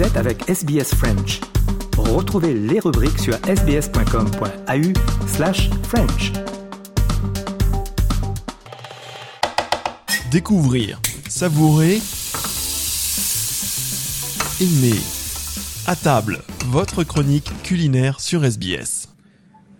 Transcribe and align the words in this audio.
Êtes 0.00 0.16
avec 0.16 0.48
SBS 0.48 0.94
French. 0.94 1.40
Retrouvez 1.98 2.54
les 2.54 2.80
rubriques 2.80 3.18
sur 3.18 3.34
sbs.com.au 3.34 5.28
slash 5.28 5.68
French. 5.82 6.32
Découvrir, 10.30 10.98
savourer, 11.28 12.00
aimer. 14.60 15.00
À 15.86 15.96
table, 15.96 16.40
votre 16.66 17.04
chronique 17.04 17.50
culinaire 17.62 18.20
sur 18.20 18.42
SBS. 18.42 18.99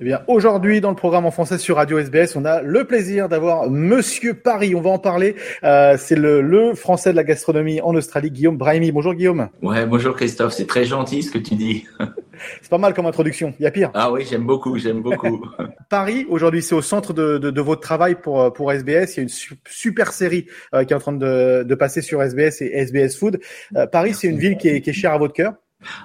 Eh 0.02 0.04
bien, 0.06 0.22
aujourd'hui, 0.28 0.80
dans 0.80 0.88
le 0.88 0.96
programme 0.96 1.26
en 1.26 1.30
français 1.30 1.58
sur 1.58 1.76
Radio 1.76 1.98
SBS, 1.98 2.34
on 2.34 2.46
a 2.46 2.62
le 2.62 2.84
plaisir 2.84 3.28
d'avoir 3.28 3.68
Monsieur 3.68 4.32
Paris. 4.32 4.74
On 4.74 4.80
va 4.80 4.88
en 4.88 4.98
parler. 4.98 5.36
Euh, 5.62 5.96
c'est 5.98 6.16
le, 6.16 6.40
le 6.40 6.72
français 6.72 7.10
de 7.10 7.16
la 7.16 7.22
gastronomie 7.22 7.82
en 7.82 7.94
Australie, 7.94 8.30
Guillaume 8.30 8.56
Brahimi. 8.56 8.92
Bonjour 8.92 9.12
Guillaume. 9.12 9.50
Ouais, 9.60 9.84
bonjour 9.84 10.16
Christophe. 10.16 10.54
C'est 10.54 10.66
très 10.66 10.86
gentil 10.86 11.22
ce 11.22 11.30
que 11.30 11.36
tu 11.36 11.54
dis. 11.54 11.84
C'est 12.62 12.70
pas 12.70 12.78
mal 12.78 12.94
comme 12.94 13.04
introduction. 13.04 13.52
Il 13.60 13.64
y 13.64 13.66
a 13.66 13.70
pire. 13.70 13.90
Ah 13.92 14.10
oui, 14.10 14.24
j'aime 14.26 14.46
beaucoup, 14.46 14.78
j'aime 14.78 15.02
beaucoup. 15.02 15.44
Paris, 15.90 16.24
aujourd'hui, 16.30 16.62
c'est 16.62 16.74
au 16.74 16.80
centre 16.80 17.12
de, 17.12 17.36
de, 17.36 17.50
de, 17.50 17.60
votre 17.60 17.82
travail 17.82 18.14
pour, 18.14 18.50
pour 18.54 18.72
SBS. 18.72 19.12
Il 19.12 19.16
y 19.16 19.20
a 19.20 19.22
une 19.24 19.28
su- 19.28 19.60
super 19.68 20.12
série 20.14 20.46
euh, 20.72 20.84
qui 20.84 20.94
est 20.94 20.96
en 20.96 21.00
train 21.00 21.12
de, 21.12 21.62
de 21.64 21.74
passer 21.74 22.00
sur 22.00 22.22
SBS 22.22 22.62
et 22.62 22.70
SBS 22.72 23.18
Food. 23.18 23.40
Euh, 23.76 23.86
Paris, 23.86 24.14
c'est 24.14 24.28
une 24.28 24.38
ville 24.38 24.56
qui 24.56 24.68
est, 24.68 24.80
qui 24.80 24.88
est 24.88 24.94
chère 24.94 25.12
à 25.12 25.18
votre 25.18 25.34
cœur. 25.34 25.52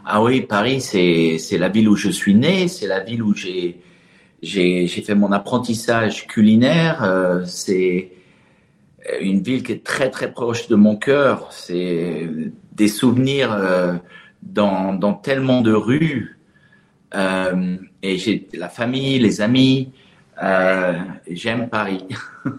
Ah 0.05 0.21
oui, 0.23 0.41
Paris, 0.41 0.81
c'est 0.81 1.57
la 1.57 1.69
ville 1.69 1.89
où 1.89 1.95
je 1.95 2.09
suis 2.09 2.35
né, 2.35 2.67
c'est 2.67 2.87
la 2.87 3.01
ville 3.01 3.21
où 3.23 3.33
j'ai 3.35 4.87
fait 4.87 5.15
mon 5.15 5.31
apprentissage 5.31 6.27
culinaire. 6.27 7.03
euh, 7.03 7.43
c'est 7.45 8.11
une 9.21 9.41
ville 9.41 9.63
qui 9.63 9.73
est 9.73 9.83
très 9.83 10.09
très 10.09 10.31
proche 10.31 10.67
de 10.67 10.75
mon 10.75 10.95
cœur. 10.95 11.51
C'est 11.51 12.27
des 12.73 12.87
souvenirs 12.87 13.51
euh, 13.53 13.93
dans 14.41 14.93
dans 14.93 15.13
tellement 15.13 15.61
de 15.61 15.73
rues. 15.73 16.39
Euh, 17.13 17.77
et 18.01 18.17
j'ai 18.17 18.47
la 18.53 18.69
famille, 18.69 19.19
les 19.19 19.41
amis. 19.41 19.91
Euh, 20.43 20.93
J'aime 21.29 21.69
Paris. 21.69 22.05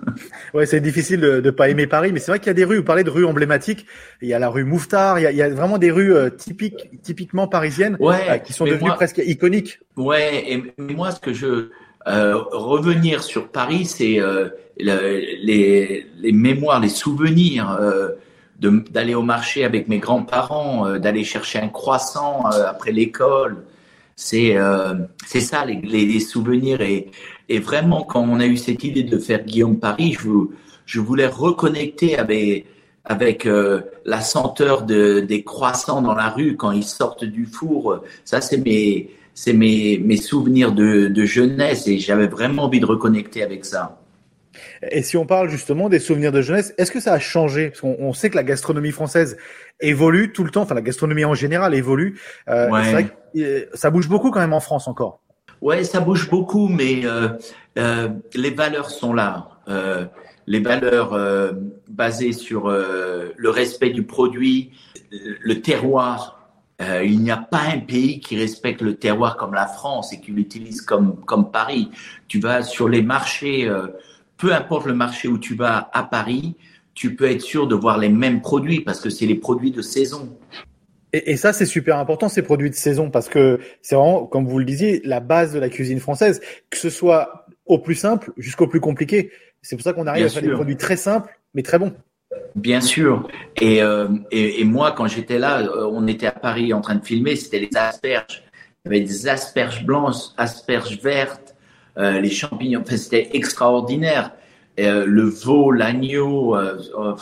Ouais, 0.55 0.67
c'est 0.67 0.81
difficile 0.81 1.21
de, 1.21 1.41
de 1.41 1.51
pas 1.51 1.69
aimer 1.69 1.87
Paris, 1.87 2.11
mais 2.13 2.19
c'est 2.19 2.31
vrai 2.33 2.39
qu'il 2.39 2.47
y 2.49 2.51
a 2.51 2.55
des 2.55 2.65
rues. 2.65 2.79
Vous 2.79 2.83
parlez 2.83 3.05
de 3.05 3.11
rues 3.11 3.25
emblématiques. 3.27 3.87
Il 4.23 4.29
y 4.29 4.35
a 4.35 4.39
la 4.39 4.49
rue 4.49 4.65
Mouffetard. 4.65 5.19
Il 5.19 5.23
y 5.23 5.27
a, 5.27 5.31
il 5.31 5.37
y 5.37 5.43
a 5.43 5.49
vraiment 5.51 5.79
des 5.79 5.91
rues 5.91 6.13
euh, 6.15 6.31
typiques, 6.31 6.91
typiquement 7.03 7.47
parisiennes, 7.47 7.97
Ouais, 8.01 8.17
euh, 8.31 8.39
qui 8.39 8.53
sont 8.53 8.65
devenues 8.65 8.87
moi- 8.87 8.95
presque 8.95 9.19
iconiques. 9.25 9.79
Ouais, 9.97 10.45
et 10.51 10.65
mais 10.79 10.95
moi, 10.95 11.11
ce 11.13 11.21
que 11.21 11.33
je 11.35 11.69
euh, 12.09 12.37
revenir 12.51 13.23
sur 13.23 13.49
Paris, 13.49 13.85
c'est 13.85 14.17
le- 14.19 14.51
les, 14.79 16.07
les 16.19 16.33
mémoires, 16.33 16.81
les 16.81 16.89
souvenirs 16.89 17.79
d'aller 18.59 19.15
au 19.15 19.23
marché 19.23 19.65
avec 19.65 19.87
mes 19.89 19.99
grands-parents, 19.99 20.99
d'aller 20.99 21.25
chercher 21.25 21.59
un 21.61 21.69
croissant 21.69 22.47
après 22.47 22.91
l'école. 22.93 23.59
C'est 24.17 24.57
euh, 24.57 24.95
c'est 25.27 25.41
ça 25.41 25.65
les, 25.67 25.77
les, 25.83 26.07
les 26.07 26.21
souvenirs 26.21 26.81
et, 26.81 27.11
et 27.51 27.59
vraiment 27.59 28.03
quand 28.03 28.21
on 28.23 28.41
a 28.41 28.47
eu 28.47 28.57
cette 28.57 28.83
idée 28.83 29.03
de 29.03 29.19
faire 29.19 29.45
Guillaume 29.45 29.79
Paris, 29.79 30.17
je, 30.19 30.31
je 30.87 31.01
voulais 31.01 31.27
reconnecter 31.27 32.17
avec 32.19 32.67
avec 33.05 33.47
euh, 33.47 33.83
la 34.05 34.21
senteur 34.23 34.83
de, 34.85 35.21
des 35.21 35.45
croissants 35.45 36.03
dans 36.03 36.15
la 36.15 36.31
rue 36.31 36.57
quand 36.57 36.73
ils 36.73 36.83
sortent 36.85 37.25
du 37.25 37.45
four. 37.47 38.03
Ça 38.25 38.41
c'est 38.41 38.57
mes 38.59 39.11
c'est 39.35 39.53
mes, 39.53 39.99
mes 39.99 40.17
souvenirs 40.17 40.73
de, 40.73 41.09
de 41.09 41.25
jeunesse 41.27 41.87
et 41.87 41.99
j'avais 41.99 42.27
vraiment 42.27 42.65
envie 42.65 42.81
de 42.81 42.87
reconnecter 42.87 43.43
avec 43.43 43.67
ça. 43.67 44.01
Et 44.91 45.03
si 45.03 45.17
on 45.17 45.27
parle 45.27 45.49
justement 45.49 45.89
des 45.89 45.99
souvenirs 45.99 46.33
de 46.33 46.43
jeunesse, 46.43 46.75
est-ce 46.79 46.91
que 46.91 47.01
ça 47.01 47.13
a 47.13 47.19
changé? 47.19 47.71
Parce 47.71 47.81
qu'on 47.81 47.97
on 47.99 48.13
sait 48.13 48.31
que 48.31 48.37
la 48.37 48.45
gastronomie 48.45 48.93
française 48.93 49.37
évolue 49.81 50.33
tout 50.33 50.45
le 50.45 50.51
temps. 50.51 50.63
Enfin, 50.63 50.75
la 50.75 50.83
gastronomie 50.83 51.25
en 51.25 51.35
général 51.35 51.75
évolue. 51.75 52.21
Euh, 52.49 52.69
Ouais. 52.71 52.85
C'est 52.85 52.93
vrai 52.93 53.05
que 53.05 53.39
euh, 53.39 53.67
ça 53.75 53.91
bouge 53.91 54.09
beaucoup 54.09 54.31
quand 54.31 54.41
même 54.41 54.53
en 54.53 54.61
France 54.61 54.89
encore. 54.89 55.21
Ouais, 55.61 55.85
ça 55.85 56.01
bouge 56.01 56.29
beaucoup, 56.29 56.69
mais 56.69 57.03
euh, 57.05 58.09
les 58.35 58.51
valeurs 58.51 58.91
sont 58.91 59.13
là. 59.15 59.49
Les 60.47 60.61
valeurs 60.61 61.19
basées 61.89 62.33
sur 62.33 62.69
le 62.69 63.51
respect 63.51 63.91
du 63.91 64.03
produit, 64.03 64.73
le 65.11 65.61
terroir. 65.63 66.37
Euh, 66.83 67.03
il 67.05 67.21
n'y 67.23 67.31
a 67.31 67.39
pas 67.39 67.63
un 67.73 67.79
pays 67.79 68.21
qui 68.21 68.37
respecte 68.37 68.83
le 68.83 68.97
terroir 68.97 69.39
comme 69.39 69.55
la 69.55 69.67
France 69.67 70.13
et 70.13 70.21
qui 70.21 70.31
l'utilise 70.31 70.83
comme 70.83 71.25
comme 71.25 71.51
Paris. 71.51 71.91
Tu 72.29 72.39
vas 72.39 72.63
sur 72.63 72.89
les 72.89 73.01
marchés, 73.01 73.67
euh, 73.67 73.87
peu 74.37 74.55
importe 74.55 74.87
le 74.87 74.95
marché 74.95 75.29
où 75.29 75.39
tu 75.39 75.55
vas 75.55 75.91
à 75.93 76.03
Paris, 76.03 76.57
tu 76.95 77.15
peux 77.15 77.31
être 77.31 77.43
sûr 77.43 77.67
de 77.67 77.75
voir 77.75 77.99
les 77.99 78.09
mêmes 78.09 78.41
produits 78.41 78.81
parce 78.81 79.01
que 79.01 79.11
c'est 79.11 79.27
les 79.27 79.35
produits 79.35 79.71
de 79.71 79.83
saison. 79.83 80.37
Et, 81.13 81.33
et 81.33 81.37
ça, 81.37 81.53
c'est 81.53 81.67
super 81.67 81.99
important, 81.99 82.29
ces 82.29 82.43
produits 82.43 82.71
de 82.71 82.75
saison, 82.75 83.11
parce 83.11 83.29
que 83.29 83.61
c'est 83.83 83.95
vraiment, 83.95 84.27
comme 84.27 84.47
vous 84.47 84.59
le 84.59 84.65
disiez, 84.65 85.01
la 85.05 85.21
base 85.21 85.53
de 85.53 85.59
la 85.59 85.69
cuisine 85.69 86.01
française, 86.01 86.41
que 86.71 86.79
ce 86.79 86.91
soit 86.91 87.47
au 87.67 87.79
plus 87.79 87.95
simple 87.95 88.33
jusqu'au 88.37 88.67
plus 88.67 88.81
compliqué. 88.81 89.31
C'est 89.63 89.77
pour 89.77 89.83
ça 89.83 89.93
qu'on 89.93 90.07
arrive 90.07 90.25
Bien 90.25 90.31
à 90.31 90.41
faire 90.41 90.43
des 90.43 90.55
produits 90.55 90.77
très 90.77 90.97
simples, 90.97 91.31
mais 91.55 91.63
très 91.63 91.79
bons. 91.79 91.93
Bien 92.55 92.81
sûr. 92.81 93.29
Et, 93.61 93.83
euh, 93.83 94.09
et, 94.31 94.61
et 94.61 94.65
moi, 94.65 94.93
quand 94.93 95.07
j'étais 95.07 95.39
là, 95.39 95.61
euh, 95.61 95.89
on 95.93 96.07
était 96.07 96.27
à 96.27 96.33
Paris 96.33 96.73
en 96.73 96.81
train 96.81 96.95
de 96.97 97.05
filmer, 97.05 97.37
c'était 97.37 97.61
les 97.61 97.77
asperges. 97.77 98.43
Il 98.85 98.93
y 98.93 98.97
avait 98.97 99.05
des 99.05 99.29
asperges 99.29 99.85
blanches, 99.85 100.31
asperges 100.37 100.99
vertes, 101.01 101.46
euh, 101.99 102.21
les 102.21 102.31
champignons. 102.31 102.81
Enfin, 102.83 102.97
c'était 102.97 103.31
extraordinaire. 103.33 104.33
Euh, 104.79 105.07
le 105.07 105.23
veau, 105.23 105.71
l'agneau, 105.71 106.55
euh, 106.55 106.79
euh, 106.99 107.15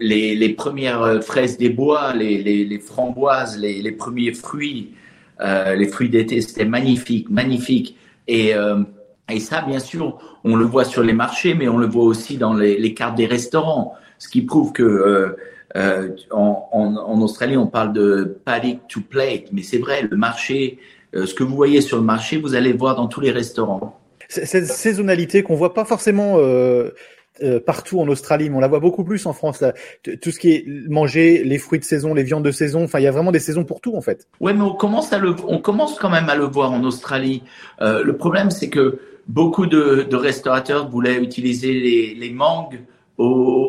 les, 0.00 0.34
les 0.34 0.48
premières 0.50 1.22
fraises 1.22 1.58
des 1.58 1.68
bois, 1.68 2.14
les, 2.14 2.42
les, 2.42 2.64
les 2.64 2.78
framboises, 2.78 3.58
les, 3.58 3.92
premiers 3.92 4.32
fruits, 4.32 4.94
les 5.40 5.86
fruits 5.88 6.08
d'été, 6.08 6.40
c'était 6.40 6.64
magnifique, 6.64 7.28
magnifique. 7.30 7.96
Et, 8.26 8.52
et 9.30 9.38
ça, 9.38 9.60
bien 9.60 9.78
sûr, 9.78 10.18
on 10.42 10.56
le 10.56 10.64
voit 10.64 10.84
sur 10.84 11.02
les 11.04 11.12
marchés, 11.12 11.54
mais 11.54 11.68
on 11.68 11.78
le 11.78 11.86
voit 11.86 12.04
aussi 12.04 12.36
dans 12.36 12.54
les, 12.54 12.94
cartes 12.94 13.16
des 13.16 13.26
restaurants. 13.26 13.94
Ce 14.18 14.28
qui 14.28 14.42
prouve 14.42 14.72
que 14.72 15.36
en, 16.32 16.68
en, 16.72 16.96
en 16.96 17.20
Australie, 17.20 17.56
on 17.56 17.68
parle 17.68 17.92
de 17.92 18.40
paddock 18.44 18.88
to 18.88 19.00
plate, 19.02 19.52
mais 19.52 19.62
c'est 19.62 19.78
vrai, 19.78 20.02
le 20.10 20.16
marché, 20.16 20.78
ce 21.12 21.32
que 21.32 21.44
vous 21.44 21.54
voyez 21.54 21.80
sur 21.80 21.98
le 21.98 22.04
marché, 22.04 22.38
vous 22.38 22.56
allez 22.56 22.72
le 22.72 22.78
voir 22.78 22.96
dans 22.96 23.06
tous 23.06 23.20
les 23.20 23.30
restaurants. 23.30 24.01
Cette 24.32 24.66
saisonnalité 24.66 25.42
qu'on 25.42 25.54
voit 25.54 25.74
pas 25.74 25.84
forcément 25.84 26.36
euh, 26.38 26.90
euh, 27.42 27.60
partout 27.60 28.00
en 28.00 28.08
Australie, 28.08 28.50
mais 28.50 28.56
on 28.56 28.60
la 28.60 28.68
voit 28.68 28.80
beaucoup 28.80 29.04
plus 29.04 29.26
en 29.26 29.32
France. 29.32 29.60
Là. 29.60 29.72
Tout 30.20 30.30
ce 30.30 30.38
qui 30.38 30.52
est 30.52 30.64
manger, 30.88 31.42
les 31.44 31.58
fruits 31.58 31.78
de 31.78 31.84
saison, 31.84 32.14
les 32.14 32.22
viandes 32.22 32.44
de 32.44 32.50
saison. 32.50 32.84
Enfin, 32.84 32.98
il 32.98 33.04
y 33.04 33.06
a 33.06 33.10
vraiment 33.10 33.32
des 33.32 33.40
saisons 33.40 33.64
pour 33.64 33.80
tout 33.80 33.96
en 33.96 34.00
fait. 34.00 34.26
Ouais, 34.40 34.54
mais 34.54 34.62
on 34.62 34.74
commence 34.74 35.12
à 35.12 35.18
le, 35.18 35.34
on 35.46 35.58
commence 35.58 35.98
quand 35.98 36.10
même 36.10 36.28
à 36.28 36.36
le 36.36 36.44
voir 36.44 36.72
en 36.72 36.82
Australie. 36.84 37.42
Euh, 37.80 38.02
le 38.02 38.16
problème, 38.16 38.50
c'est 38.50 38.68
que 38.68 39.00
beaucoup 39.28 39.66
de, 39.66 40.06
de 40.08 40.16
restaurateurs 40.16 40.88
voulaient 40.88 41.16
utiliser 41.16 41.72
les, 41.72 42.14
les 42.14 42.30
mangues 42.30 42.80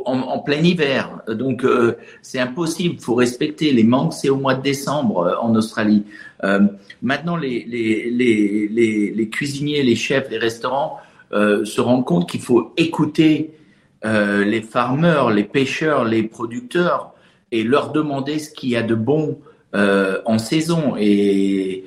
en, 0.06 0.40
plein 0.40 0.58
hiver. 0.58 1.22
Donc, 1.28 1.64
euh, 1.64 1.98
c'est 2.22 2.40
impossible. 2.40 3.00
faut 3.00 3.16
respecter. 3.16 3.72
Les 3.72 3.84
mangues, 3.84 4.12
c'est 4.12 4.30
au 4.30 4.38
mois 4.38 4.56
de 4.56 4.62
décembre 4.62 5.20
euh, 5.20 5.36
en 5.42 5.56
Australie. 5.56 6.04
Euh, 6.44 6.62
maintenant, 7.02 7.38
les, 7.38 9.30
cuisiniers, 9.32 9.84
les 9.84 9.96
chefs, 9.96 10.30
les 10.30 10.38
restaurants 10.38 11.00
se 11.32 11.82
rendent 11.82 12.06
compte 12.06 12.30
qu'il 12.30 12.42
faut 12.42 12.74
écouter 12.78 13.56
les 14.04 14.62
farmers, 14.62 15.32
les 15.32 15.44
pêcheurs, 15.44 16.06
les 16.06 16.22
producteurs 16.22 17.14
et 17.52 17.64
leur 17.64 17.92
demander 17.92 18.38
ce 18.38 18.52
qu'il 18.52 18.70
y 18.70 18.76
a 18.76 18.84
de 18.84 18.94
bon 18.94 19.40
en 19.74 20.38
saison. 20.38 20.96
Et 20.96 21.86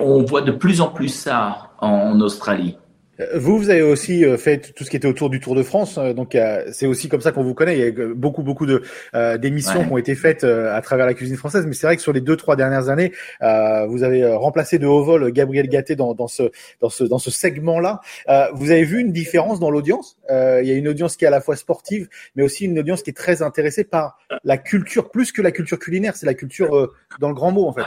on 0.00 0.22
voit 0.22 0.42
de 0.42 0.52
plus 0.52 0.80
en 0.80 0.88
plus 0.88 1.08
ça 1.08 1.72
en 1.80 2.20
Australie. 2.20 2.76
Euh, 3.20 3.38
Vous, 3.38 3.58
vous 3.58 3.70
avez 3.70 3.82
aussi 3.82 4.24
euh, 4.24 4.36
fait 4.36 4.72
tout 4.74 4.84
ce 4.84 4.90
qui 4.90 4.96
était 4.96 5.08
autour 5.08 5.30
du 5.30 5.40
Tour 5.40 5.54
de 5.54 5.62
France, 5.62 5.98
euh, 5.98 6.12
donc 6.12 6.36
c'est 6.72 6.86
aussi 6.86 7.08
comme 7.08 7.20
ça 7.20 7.32
qu'on 7.32 7.42
vous 7.42 7.54
connaît. 7.54 7.78
Il 7.78 7.84
y 7.84 8.02
a 8.02 8.06
beaucoup, 8.14 8.42
beaucoup 8.42 8.66
de 8.66 8.82
euh, 9.14 9.38
d'émissions 9.38 9.80
Ouais. 9.80 9.86
qui 9.86 9.92
ont 9.92 9.98
été 9.98 10.14
faites 10.14 10.44
euh, 10.44 10.74
à 10.74 10.80
travers 10.82 11.06
la 11.06 11.14
cuisine 11.14 11.36
française, 11.36 11.66
mais 11.66 11.72
c'est 11.74 11.86
vrai 11.86 11.96
que 11.96 12.02
sur 12.02 12.12
les 12.12 12.20
deux, 12.20 12.36
trois 12.36 12.56
dernières 12.56 12.88
années, 12.88 13.12
euh, 13.42 13.86
vous 13.86 14.02
avez 14.02 14.24
remplacé 14.34 14.78
de 14.78 14.86
haut 14.86 15.02
vol 15.02 15.32
Gabriel 15.32 15.68
Gatté 15.68 15.96
dans, 15.96 16.14
dans 16.14 16.28
ce 16.28 16.44
dans 16.80 16.88
ce 16.90 17.04
dans 17.04 17.18
ce 17.18 17.30
segment-là. 17.30 18.00
Euh, 18.28 18.46
vous 18.54 18.70
avez 18.70 18.84
vu 18.84 19.00
une 19.00 19.12
différence 19.12 19.58
dans 19.60 19.70
l'audience? 19.70 20.18
Euh, 20.30 20.60
Il 20.62 20.68
y 20.68 20.72
a 20.72 20.76
une 20.76 20.88
audience 20.88 21.16
qui 21.16 21.24
est 21.24 21.28
à 21.28 21.32
la 21.32 21.40
fois 21.40 21.56
sportive, 21.56 22.08
mais 22.36 22.42
aussi 22.42 22.64
une 22.66 22.78
audience 22.78 23.02
qui 23.02 23.10
est 23.10 23.16
très 23.16 23.42
intéressée 23.42 23.84
par 23.84 24.18
la 24.44 24.56
culture, 24.58 25.10
plus 25.10 25.32
que 25.32 25.42
la 25.42 25.50
culture 25.50 25.78
culinaire. 25.78 26.14
C'est 26.16 26.26
la 26.26 26.34
culture 26.34 26.76
euh, 26.76 26.92
dans 27.20 27.28
le 27.28 27.34
grand 27.34 27.50
mot, 27.52 27.66
en 27.66 27.72
fait. 27.72 27.82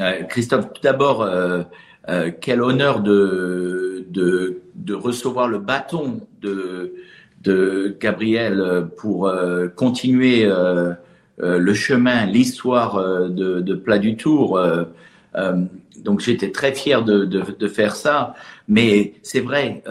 Euh, 0.00 0.22
Christophe, 0.24 0.72
tout 0.74 0.82
d'abord, 0.82 1.22
euh, 2.08 2.30
quel 2.40 2.62
honneur 2.62 3.00
de, 3.00 4.06
de, 4.08 4.94
recevoir 4.94 5.48
le 5.48 5.58
bâton 5.58 6.20
de, 6.40 6.94
de 7.42 7.96
Gabriel 8.00 8.86
pour 8.96 9.26
euh, 9.26 9.66
continuer 9.66 10.44
euh, 10.44 10.94
le 11.38 11.74
chemin, 11.74 12.26
l'histoire 12.26 13.28
de, 13.28 13.60
de 13.60 13.74
Plat 13.74 13.98
du 13.98 14.16
Tour. 14.16 14.60
Donc 16.04 16.20
j'étais 16.20 16.52
très 16.52 16.72
fier 16.72 17.02
de, 17.02 17.24
de, 17.24 17.68
faire 17.68 17.96
ça. 17.96 18.34
Mais 18.68 19.14
c'est 19.22 19.40
vrai, 19.40 19.82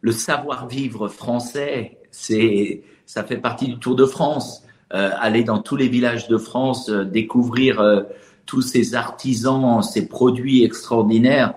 le 0.00 0.12
savoir-vivre 0.12 1.08
français, 1.08 1.98
c'est 2.10 2.82
ça 3.06 3.22
fait 3.22 3.38
partie 3.38 3.68
du 3.68 3.78
Tour 3.78 3.94
de 3.94 4.04
France. 4.04 4.64
Aller 4.90 5.44
dans 5.44 5.60
tous 5.60 5.76
les 5.76 5.88
villages 5.88 6.28
de 6.28 6.36
France, 6.36 6.90
découvrir 6.90 8.04
tous 8.52 8.60
ces 8.60 8.94
artisans, 8.94 9.82
ces 9.82 10.06
produits 10.06 10.62
extraordinaires. 10.62 11.54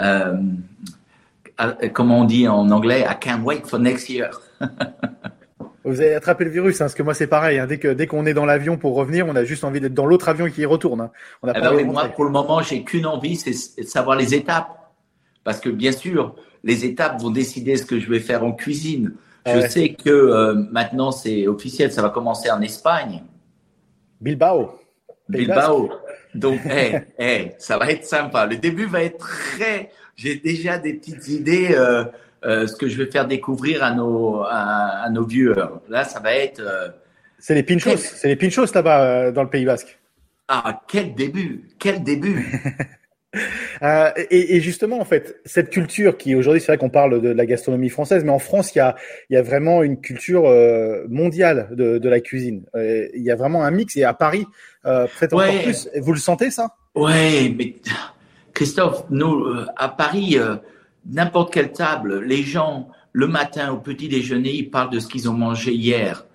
Euh, 0.00 0.34
comme 1.92 2.10
on 2.10 2.24
dit 2.24 2.48
en 2.48 2.68
anglais, 2.70 3.06
I 3.08 3.14
can't 3.20 3.44
wait 3.44 3.62
for 3.64 3.78
next 3.78 4.08
year. 4.08 4.40
Vous 5.84 6.00
avez 6.00 6.16
attrapé 6.16 6.44
le 6.44 6.50
virus, 6.50 6.80
hein, 6.80 6.86
parce 6.86 6.94
que 6.94 7.04
moi 7.04 7.14
c'est 7.14 7.28
pareil. 7.28 7.60
Hein, 7.60 7.68
dès 7.68 7.78
que 7.78 7.86
dès 7.86 8.08
qu'on 8.08 8.26
est 8.26 8.34
dans 8.34 8.44
l'avion 8.44 8.76
pour 8.76 8.96
revenir, 8.96 9.28
on 9.28 9.36
a 9.36 9.44
juste 9.44 9.62
envie 9.62 9.78
d'être 9.78 9.94
dans 9.94 10.06
l'autre 10.06 10.28
avion 10.28 10.50
qui 10.50 10.62
y 10.62 10.66
retourne. 10.66 11.02
Hein. 11.02 11.10
On 11.44 11.48
a 11.48 11.52
eh 11.56 11.60
ben 11.60 11.86
moi, 11.86 12.08
pour 12.08 12.24
le 12.24 12.30
moment, 12.30 12.60
j'ai 12.60 12.82
qu'une 12.82 13.06
envie, 13.06 13.36
c'est 13.36 13.80
de 13.80 13.86
savoir 13.86 14.16
les 14.16 14.34
étapes, 14.34 14.92
parce 15.44 15.60
que 15.60 15.68
bien 15.68 15.92
sûr, 15.92 16.34
les 16.64 16.84
étapes 16.84 17.20
vont 17.20 17.30
décider 17.30 17.76
ce 17.76 17.84
que 17.84 18.00
je 18.00 18.10
vais 18.10 18.20
faire 18.20 18.42
en 18.44 18.50
cuisine. 18.50 19.14
Je 19.46 19.60
sais 19.68 19.90
que 19.90 20.10
euh, 20.10 20.54
maintenant 20.72 21.12
c'est 21.12 21.46
officiel, 21.46 21.92
ça 21.92 22.02
va 22.02 22.10
commencer 22.10 22.50
en 22.50 22.60
Espagne. 22.62 23.22
Bilbao. 24.20 24.82
Bilbao. 25.28 25.90
Donc, 26.34 26.60
hey, 26.66 27.02
hey, 27.18 27.52
ça 27.58 27.78
va 27.78 27.90
être 27.90 28.04
sympa. 28.04 28.46
Le 28.46 28.56
début 28.56 28.86
va 28.86 29.02
être 29.02 29.18
très. 29.18 29.90
J'ai 30.16 30.36
déjà 30.36 30.78
des 30.78 30.94
petites 30.94 31.28
idées. 31.28 31.70
Euh, 31.72 32.04
euh, 32.44 32.66
ce 32.66 32.74
que 32.74 32.88
je 32.88 33.00
vais 33.00 33.08
faire 33.08 33.28
découvrir 33.28 33.84
à 33.84 33.92
nos 33.92 34.42
à, 34.42 35.08
nos 35.10 35.24
viewers. 35.24 35.80
Là, 35.88 36.04
ça 36.04 36.18
va 36.18 36.34
être. 36.34 36.60
Euh, 36.60 36.88
c'est 37.38 37.54
les 37.54 37.62
pinchos, 37.62 37.96
c'est 37.96 38.28
les 38.28 38.36
pinchos 38.36 38.72
là-bas 38.74 39.30
dans 39.30 39.42
le 39.42 39.48
Pays 39.48 39.64
Basque. 39.64 39.98
Ah, 40.48 40.82
quel 40.88 41.14
début, 41.14 41.68
quel 41.78 42.02
début. 42.02 42.60
et, 44.30 44.56
et, 44.56 44.60
justement, 44.60 45.00
en 45.00 45.04
fait, 45.04 45.40
cette 45.44 45.70
culture 45.70 46.18
qui 46.18 46.34
aujourd'hui, 46.34 46.60
c'est 46.60 46.66
vrai 46.66 46.78
qu'on 46.78 46.90
parle 46.90 47.20
de, 47.20 47.30
la 47.30 47.46
gastronomie 47.46 47.88
française, 47.88 48.24
mais 48.24 48.30
en 48.30 48.38
France, 48.38 48.74
il 48.74 48.78
y 48.78 48.80
a, 48.80 48.94
il 49.30 49.34
y 49.34 49.36
a 49.36 49.42
vraiment 49.42 49.82
une 49.82 50.00
culture 50.00 50.44
mondiale 51.08 51.68
de, 51.72 51.98
de, 51.98 52.08
la 52.08 52.20
cuisine. 52.20 52.64
il 52.74 53.22
y 53.22 53.30
a 53.30 53.36
vraiment 53.36 53.64
un 53.64 53.70
mix. 53.70 53.96
Et 53.96 54.04
à 54.04 54.12
Paris, 54.12 54.46
peut-être 54.84 55.32
encore 55.34 55.62
plus. 55.62 55.88
Vous 56.00 56.12
le 56.12 56.18
sentez 56.18 56.50
ça? 56.50 56.74
Ouais, 56.94 57.52
mais 57.56 57.74
Christophe, 58.52 59.04
nous 59.08 59.46
à 59.76 59.88
Paris 59.88 60.38
n'importe 61.06 61.52
quelle 61.52 61.72
table, 61.72 62.20
les 62.20 62.42
gens, 62.42 62.88
le 63.12 63.26
matin 63.26 63.72
au 63.72 63.78
petit 63.78 64.08
déjeuner, 64.08 64.52
ils 64.52 64.70
parlent 64.70 64.90
de 64.90 65.00
ce 65.00 65.08
qu'ils 65.08 65.28
ont 65.28 65.34
mangé 65.34 65.72
hier 65.72 66.26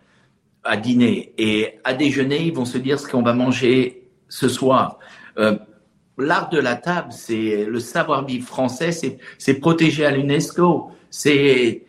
à 0.63 0.77
dîner. 0.77 1.33
Et 1.37 1.79
à 1.83 1.93
déjeuner, 1.93 2.43
ils 2.43 2.53
vont 2.53 2.65
se 2.65 2.77
dire 2.77 2.99
ce 2.99 3.07
qu'on 3.07 3.21
va 3.21 3.33
manger 3.33 4.03
ce 4.27 4.49
soir. 4.49 4.99
L'art 6.17 6.49
de 6.49 6.59
la 6.59 6.75
table, 6.75 7.11
c'est 7.11 7.65
le 7.65 7.79
savoir-vivre 7.79 8.47
français, 8.47 8.91
c'est 8.91 9.53
protégé 9.55 10.05
à 10.05 10.11
l'UNESCO. 10.11 10.91
C'est 11.09 11.83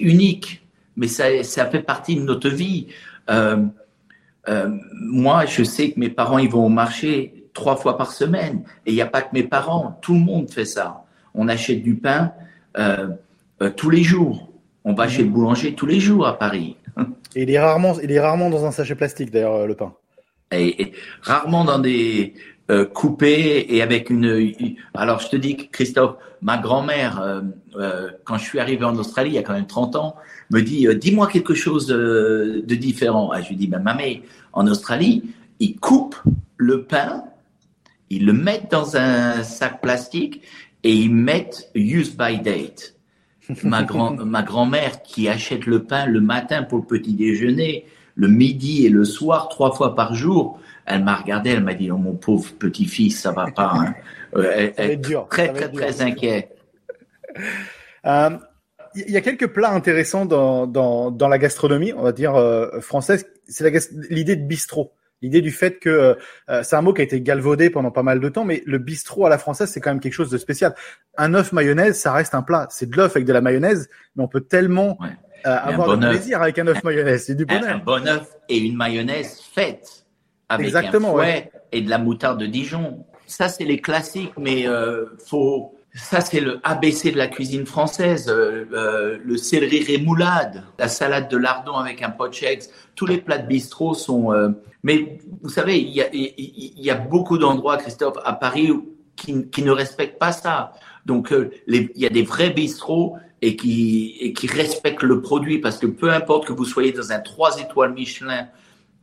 unique, 0.00 0.66
mais 0.96 1.08
ça, 1.08 1.42
ça 1.42 1.66
fait 1.66 1.82
partie 1.82 2.16
de 2.16 2.22
notre 2.22 2.48
vie. 2.48 2.88
Euh, 3.30 3.64
euh, 4.48 4.68
moi, 4.92 5.46
je 5.46 5.62
sais 5.64 5.90
que 5.90 6.00
mes 6.00 6.10
parents, 6.10 6.38
ils 6.38 6.50
vont 6.50 6.66
au 6.66 6.70
marché 6.70 7.46
trois 7.52 7.76
fois 7.76 7.96
par 7.96 8.12
semaine. 8.12 8.64
Et 8.86 8.92
il 8.92 8.94
n'y 8.94 9.02
a 9.02 9.06
pas 9.06 9.22
que 9.22 9.32
mes 9.32 9.42
parents, 9.42 9.98
tout 10.02 10.14
le 10.14 10.20
monde 10.20 10.50
fait 10.50 10.64
ça 10.64 11.04
on 11.34 11.48
achète 11.48 11.82
du 11.82 11.96
pain 11.96 12.32
euh, 12.78 13.08
tous 13.76 13.90
les 13.90 14.02
jours. 14.02 14.48
On 14.84 14.94
va 14.94 15.08
chez 15.08 15.22
le 15.22 15.28
boulanger 15.28 15.74
tous 15.74 15.86
les 15.86 16.00
jours 16.00 16.26
à 16.26 16.38
Paris. 16.38 16.76
Et 17.34 17.42
il 17.42 17.50
est 17.50 17.58
rarement, 17.58 17.98
il 18.00 18.10
est 18.12 18.20
rarement 18.20 18.50
dans 18.50 18.64
un 18.64 18.70
sachet 18.70 18.94
plastique 18.94 19.30
d'ailleurs 19.30 19.66
le 19.66 19.74
pain. 19.74 19.92
Et, 20.52 20.92
rarement 21.22 21.64
dans 21.64 21.80
des 21.80 22.34
coupés 22.92 23.66
et 23.68 23.82
avec 23.82 24.10
une. 24.10 24.76
Alors 24.94 25.20
je 25.20 25.28
te 25.28 25.36
dis, 25.36 25.68
Christophe, 25.70 26.16
ma 26.40 26.56
grand-mère, 26.56 27.42
quand 28.24 28.38
je 28.38 28.44
suis 28.44 28.58
arrivé 28.58 28.84
en 28.84 28.96
Australie 28.96 29.30
il 29.30 29.34
y 29.34 29.38
a 29.38 29.42
quand 29.42 29.52
même 29.52 29.66
30 29.66 29.96
ans, 29.96 30.16
me 30.50 30.60
dit 30.60 30.86
dis-moi 30.96 31.26
quelque 31.26 31.54
chose 31.54 31.86
de 31.88 32.74
différent. 32.74 33.30
Ah, 33.32 33.42
je 33.42 33.50
lui 33.50 33.56
dis 33.56 33.66
ben 33.66 33.80
mamie, 33.80 34.22
en 34.54 34.66
Australie, 34.66 35.22
ils 35.60 35.76
coupent 35.76 36.20
le 36.56 36.84
pain, 36.84 37.24
ils 38.10 38.24
le 38.24 38.32
mettent 38.32 38.70
dans 38.70 38.96
un 38.96 39.42
sac 39.42 39.80
plastique 39.80 40.42
et 40.82 40.92
ils 40.92 41.12
mettent 41.12 41.70
use 41.74 42.16
by 42.16 42.38
date. 42.38 42.94
Ma, 43.62 43.82
grand, 43.82 44.12
ma 44.24 44.42
grand-mère 44.42 45.02
qui 45.02 45.28
achète 45.28 45.66
le 45.66 45.82
pain 45.84 46.06
le 46.06 46.20
matin 46.20 46.62
pour 46.62 46.78
le 46.78 46.84
petit 46.84 47.14
déjeuner, 47.14 47.86
le 48.14 48.28
midi 48.28 48.86
et 48.86 48.90
le 48.90 49.04
soir, 49.04 49.48
trois 49.48 49.72
fois 49.72 49.94
par 49.94 50.14
jour, 50.14 50.60
elle 50.86 51.04
m'a 51.04 51.16
regardé, 51.16 51.50
elle 51.50 51.64
m'a 51.64 51.74
dit, 51.74 51.90
oh, 51.90 51.96
mon 51.96 52.14
pauvre 52.14 52.52
petit-fils, 52.58 53.20
ça 53.20 53.32
va 53.32 53.50
pas. 53.50 53.72
Hein. 53.74 53.94
Euh, 54.36 54.72
elle, 54.76 54.90
est 54.90 55.28
très, 55.30 55.52
très, 55.52 55.70
très 55.70 56.02
inquiet. 56.02 56.48
Euh, 58.04 58.30
il 58.96 59.10
y 59.10 59.16
a 59.16 59.20
quelques 59.20 59.46
plats 59.46 59.70
intéressants 59.70 60.26
dans, 60.26 60.66
dans, 60.66 61.12
dans 61.12 61.28
la 61.28 61.38
gastronomie, 61.38 61.92
on 61.92 62.02
va 62.02 62.10
dire 62.10 62.34
euh, 62.34 62.80
française. 62.80 63.26
C'est 63.46 63.70
l'idée 64.10 64.34
de 64.34 64.44
bistrot. 64.44 64.92
L'idée 65.22 65.40
du 65.40 65.52
fait 65.52 65.78
que 65.78 66.18
euh, 66.50 66.62
c'est 66.62 66.76
un 66.76 66.82
mot 66.82 66.92
qui 66.92 67.00
a 67.00 67.04
été 67.04 67.20
galvaudé 67.20 67.70
pendant 67.70 67.90
pas 67.90 68.02
mal 68.02 68.20
de 68.20 68.28
temps, 68.28 68.44
mais 68.44 68.62
le 68.66 68.78
bistrot 68.78 69.24
à 69.24 69.30
la 69.30 69.38
française, 69.38 69.70
c'est 69.70 69.80
quand 69.80 69.90
même 69.90 70.00
quelque 70.00 70.12
chose 70.12 70.30
de 70.30 70.36
spécial. 70.36 70.74
Un 71.16 71.32
œuf 71.34 71.52
mayonnaise, 71.52 71.98
ça 71.98 72.12
reste 72.12 72.34
un 72.34 72.42
plat. 72.42 72.66
C'est 72.70 72.90
de 72.90 72.96
l'œuf 72.96 73.16
avec 73.16 73.24
de 73.24 73.32
la 73.32 73.40
mayonnaise, 73.40 73.88
mais 74.16 74.22
on 74.22 74.28
peut 74.28 74.42
tellement 74.42 74.98
euh, 75.00 75.16
avoir 75.44 75.96
bon 75.96 76.08
plaisir 76.10 76.42
avec 76.42 76.58
un 76.58 76.66
œuf 76.66 76.84
mayonnaise. 76.84 77.24
C'est 77.24 77.34
du 77.34 77.46
bonheur. 77.46 77.76
Un, 77.76 77.78
bon 77.78 78.06
œuf 78.06 78.28
et 78.50 78.58
une 78.58 78.76
mayonnaise 78.76 79.40
faite 79.54 80.03
avec 80.48 80.66
Exactement, 80.66 81.10
un 81.18 81.22
fouet 81.22 81.52
et 81.72 81.80
de 81.80 81.90
la 81.90 81.98
moutarde 81.98 82.40
de 82.40 82.46
Dijon. 82.46 83.04
Ça, 83.26 83.48
c'est 83.48 83.64
les 83.64 83.80
classiques, 83.80 84.32
mais 84.38 84.68
euh, 84.68 85.06
faut 85.26 85.74
ça, 85.94 86.20
c'est 86.20 86.40
le 86.40 86.58
ABC 86.64 87.12
de 87.12 87.18
la 87.18 87.28
cuisine 87.28 87.66
française. 87.66 88.28
Euh, 88.28 88.66
euh, 88.72 89.18
le 89.24 89.36
céleri 89.36 89.84
rémoulade, 89.84 90.64
la 90.76 90.88
salade 90.88 91.30
de 91.30 91.36
lardon 91.36 91.74
avec 91.74 92.02
un 92.02 92.10
pot 92.10 92.28
de 92.28 92.58
Tous 92.96 93.06
les 93.06 93.18
plats 93.18 93.38
de 93.38 93.46
bistrot 93.46 93.94
sont. 93.94 94.32
Mais 94.82 95.18
vous 95.42 95.48
savez, 95.48 95.80
il 95.80 95.90
y 95.90 96.02
a, 96.02 96.08
il 96.12 96.80
y 96.80 96.90
a 96.90 96.96
beaucoup 96.96 97.38
d'endroits, 97.38 97.76
Christophe, 97.76 98.16
à 98.24 98.32
Paris 98.32 98.70
qui, 99.14 99.48
qui, 99.50 99.62
ne 99.62 99.70
respectent 99.70 100.18
pas 100.18 100.32
ça. 100.32 100.72
Donc, 101.06 101.32
il 101.68 101.90
y 101.94 102.06
a 102.06 102.10
des 102.10 102.22
vrais 102.22 102.50
bistrots 102.50 103.16
et 103.40 103.56
qui, 103.56 104.16
et 104.20 104.32
qui 104.32 104.46
respectent 104.46 105.02
le 105.02 105.20
produit 105.20 105.58
parce 105.58 105.78
que 105.78 105.86
peu 105.86 106.10
importe 106.10 106.46
que 106.46 106.52
vous 106.52 106.64
soyez 106.64 106.92
dans 106.92 107.12
un 107.12 107.20
3 107.20 107.60
étoiles 107.60 107.92
Michelin 107.92 108.48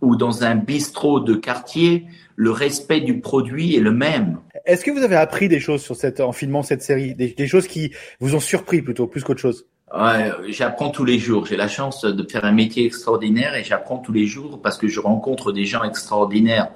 ou 0.02 0.16
dans 0.16 0.44
un 0.44 0.56
bistrot 0.56 1.20
de 1.20 1.36
quartier, 1.36 2.08
le 2.36 2.52
respect 2.52 3.02
du 3.02 3.20
produit 3.20 3.76
est 3.76 3.80
le 3.80 3.92
même. 3.92 4.40
Est-ce 4.66 4.84
que 4.84 4.92
vous 4.92 5.04
avez 5.04 5.16
appris 5.16 5.48
des 5.48 5.60
choses 5.60 5.82
sur 5.82 5.96
cette, 5.96 6.20
en 6.20 6.32
filmant 6.32 6.64
cette 6.64 6.82
série, 6.82 7.16
des, 7.16 7.48
choses 7.48 7.68
qui 7.68 7.94
vous 8.20 8.36
ont 8.36 8.40
surpris 8.40 8.82
plutôt, 8.82 9.08
plus 9.08 9.24
qu'autre 9.24 9.40
chose? 9.40 9.66
Ouais, 9.94 10.32
j'apprends 10.50 10.90
tous 10.90 11.06
les 11.06 11.20
jours. 11.20 11.46
J'ai 11.46 11.58
la 11.58 11.68
chance 11.68 12.04
de 12.04 12.28
faire 12.28 12.46
un 12.46 12.52
métier 12.52 12.86
extraordinaire 12.86 13.56
et 13.56 13.64
j'apprends 13.64 13.98
tous 13.98 14.14
les 14.14 14.26
jours 14.26 14.62
parce 14.62 14.78
que 14.78 14.88
je 14.88 15.00
rencontre 15.00 15.52
des 15.52 15.66
gens 15.66 15.84
extraordinaires. 15.84 16.70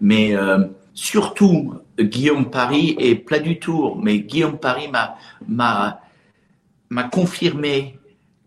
Mais 0.00 0.34
euh, 0.34 0.64
surtout 0.94 1.74
Guillaume 1.98 2.50
Paris 2.50 2.96
et 2.98 3.14
Plat 3.16 3.40
du 3.40 3.58
Tour. 3.58 4.00
Mais 4.02 4.20
Guillaume 4.20 4.58
Paris 4.58 4.88
m'a 4.88 5.16
m'a 5.48 6.00
m'a 6.90 7.04
confirmé 7.04 7.98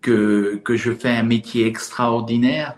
que 0.01 0.61
que 0.63 0.75
je 0.75 0.91
fais 0.93 1.09
un 1.09 1.23
métier 1.23 1.67
extraordinaire 1.67 2.77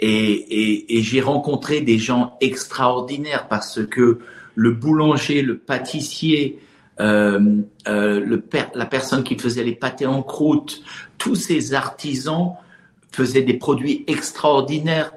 et, 0.00 0.98
et, 0.98 1.02
j'ai 1.02 1.20
rencontré 1.20 1.80
des 1.80 1.98
gens 1.98 2.36
extraordinaires 2.40 3.46
parce 3.48 3.84
que 3.86 4.18
le 4.54 4.70
boulanger, 4.72 5.42
le 5.42 5.58
pâtissier, 5.58 6.58
euh, 7.00 7.62
euh, 7.88 8.20
le 8.20 8.42
la 8.74 8.86
personne 8.86 9.24
qui 9.24 9.36
faisait 9.36 9.64
les 9.64 9.74
pâtés 9.74 10.06
en 10.06 10.22
croûte, 10.22 10.82
tous 11.18 11.34
ces 11.34 11.74
artisans 11.74 12.54
faisaient 13.12 13.42
des 13.42 13.54
produits 13.54 14.04
extraordinaires, 14.06 15.12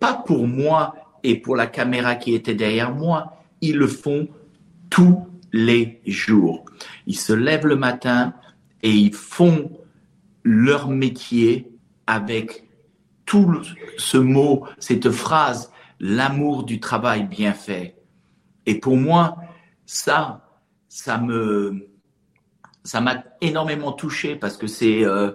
pas 0.00 0.14
pour 0.14 0.46
moi 0.46 0.94
et 1.22 1.36
pour 1.36 1.56
la 1.56 1.66
caméra 1.66 2.14
qui 2.14 2.34
était 2.34 2.54
derrière 2.54 2.94
moi, 2.94 3.42
ils 3.60 3.76
le 3.76 3.86
font 3.86 4.28
tous 4.90 5.26
les 5.52 6.00
jours. 6.06 6.64
Ils 7.06 7.18
se 7.18 7.32
lèvent 7.32 7.66
le 7.66 7.76
matin 7.76 8.34
et 8.82 8.90
ils 8.90 9.14
font 9.14 9.70
leur 10.42 10.88
métier 10.88 11.70
avec 12.06 12.64
tout 13.26 13.62
ce 13.96 14.16
mot, 14.16 14.66
cette 14.78 15.10
phrase, 15.10 15.72
l'amour 16.00 16.64
du 16.64 16.80
travail 16.80 17.24
bien 17.24 17.52
fait. 17.52 17.96
Et 18.66 18.78
pour 18.78 18.96
moi, 18.96 19.36
ça, 19.86 20.44
ça 20.88 21.18
me, 21.18 21.88
ça 22.82 23.00
m'a 23.00 23.24
énormément 23.40 23.92
touché 23.92 24.36
parce 24.36 24.56
que 24.56 24.66
c'est, 24.66 25.04
euh, 25.04 25.32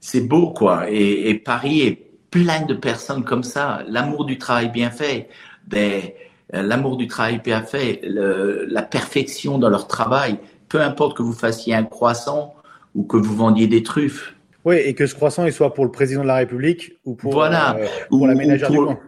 c'est 0.00 0.22
beau 0.22 0.52
quoi. 0.52 0.90
Et, 0.90 1.34
Paris 1.34 1.82
est 1.82 2.10
plein 2.30 2.62
de 2.62 2.74
personnes 2.74 3.24
comme 3.24 3.42
ça. 3.42 3.82
L'amour 3.88 4.24
du 4.24 4.38
travail 4.38 4.70
bien 4.70 4.90
fait, 4.90 5.28
ben, 5.66 6.02
l'amour 6.50 6.96
du 6.96 7.06
travail 7.06 7.40
bien 7.40 7.62
fait, 7.62 8.00
la 8.04 8.82
perfection 8.82 9.58
dans 9.58 9.68
leur 9.68 9.86
travail. 9.86 10.38
Peu 10.68 10.80
importe 10.80 11.16
que 11.16 11.22
vous 11.22 11.34
fassiez 11.34 11.74
un 11.74 11.84
croissant 11.84 12.54
ou 12.94 13.04
que 13.04 13.16
vous 13.16 13.36
vendiez 13.36 13.66
des 13.66 13.82
truffes, 13.82 14.34
oui, 14.64 14.76
et 14.76 14.94
que 14.94 15.06
ce 15.06 15.14
croissant 15.14 15.44
il 15.44 15.52
soit 15.52 15.74
pour 15.74 15.84
le 15.84 15.90
président 15.90 16.22
de 16.22 16.28
la 16.28 16.36
République 16.36 16.98
ou 17.04 17.14
pour, 17.14 17.32
voilà, 17.32 17.76
euh, 17.76 17.86
pour 18.08 18.26
la 18.26 18.34
ménagère 18.34 18.70
du 18.70 18.78
coin. 18.78 18.98